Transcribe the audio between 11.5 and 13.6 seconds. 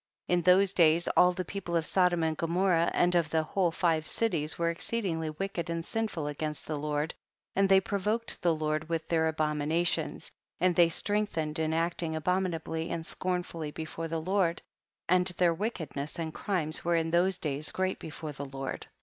in acting abominably and scorn